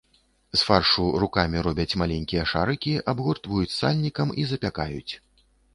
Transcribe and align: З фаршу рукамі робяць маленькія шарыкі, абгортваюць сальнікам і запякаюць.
З 0.59 0.67
фаршу 0.67 1.05
рукамі 1.25 1.57
робяць 1.69 1.97
маленькія 2.03 2.47
шарыкі, 2.55 2.97
абгортваюць 3.15 3.73
сальнікам 3.79 4.27
і 4.43 4.53
запякаюць. 4.55 5.13